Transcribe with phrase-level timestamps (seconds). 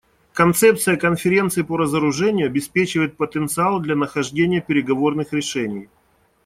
[0.33, 5.89] Концепция Конференции по разоружению обеспечивает потенциал для нахождения переговорных решений.